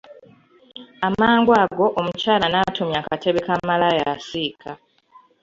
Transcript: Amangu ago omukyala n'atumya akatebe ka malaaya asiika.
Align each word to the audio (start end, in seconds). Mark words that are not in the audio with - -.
Amangu 1.07 1.51
ago 1.63 1.85
omukyala 1.99 2.45
n'atumya 2.49 2.97
akatebe 3.01 3.39
ka 3.47 3.53
malaaya 3.67 4.03
asiika. 4.15 4.71